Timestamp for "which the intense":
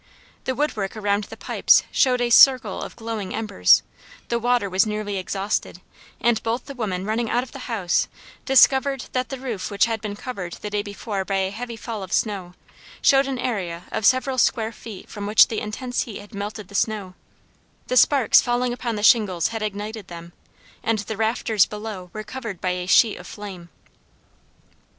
15.27-16.01